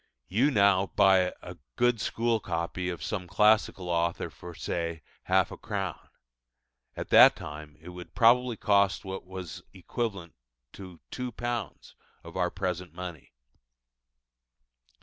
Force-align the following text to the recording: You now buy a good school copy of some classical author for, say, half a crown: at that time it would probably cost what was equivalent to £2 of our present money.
You 0.27 0.49
now 0.49 0.87
buy 0.95 1.31
a 1.43 1.57
good 1.75 2.01
school 2.01 2.39
copy 2.39 2.89
of 2.89 3.03
some 3.03 3.27
classical 3.27 3.87
author 3.87 4.31
for, 4.31 4.55
say, 4.55 5.03
half 5.25 5.51
a 5.51 5.57
crown: 5.57 6.09
at 6.97 7.09
that 7.09 7.35
time 7.35 7.77
it 7.79 7.89
would 7.89 8.15
probably 8.15 8.57
cost 8.57 9.05
what 9.05 9.27
was 9.27 9.61
equivalent 9.75 10.33
to 10.73 11.01
£2 11.11 11.93
of 12.23 12.35
our 12.35 12.49
present 12.49 12.95
money. 12.95 13.31